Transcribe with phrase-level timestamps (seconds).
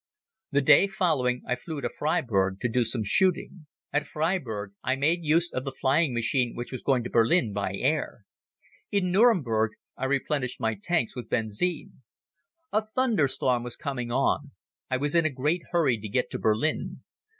[0.49, 3.67] The day following I flew to Freiburg to do some shooting.
[3.93, 7.75] At Freiburg I made use of the flying machine which was going to Berlin by
[7.75, 8.25] air.
[8.89, 12.01] In Nuremberg I replenished my tanks with benzine.
[12.73, 14.53] A thunderstorm was coming on.
[14.89, 17.03] I was in a great hurry to get to Berlin.